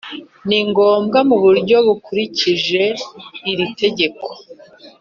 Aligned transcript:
Ni 0.47 0.59
ngombwa 0.69 1.19
mu 1.29 1.35
buryo 1.43 1.77
bukurikije 1.87 2.83
iri 3.51 3.65
tegeko. 3.81 4.27